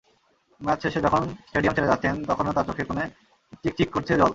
[0.61, 3.05] Match শেষে যখন stadium ছেড়ে যাচ্ছেন, তখনো তাঁর চোখের কোণে
[3.63, 4.29] চিকচিক করছে জল।